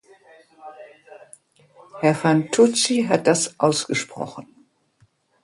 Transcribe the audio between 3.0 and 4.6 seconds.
hat das ausgesprochen.